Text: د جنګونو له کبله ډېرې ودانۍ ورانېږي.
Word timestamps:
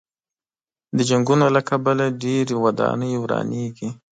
د 0.97 0.99
جنګونو 1.09 1.45
له 1.55 1.61
کبله 1.69 2.05
ډېرې 2.23 2.55
ودانۍ 2.63 3.11
ورانېږي. 3.19 3.89